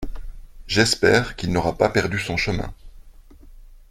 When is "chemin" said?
2.35-2.73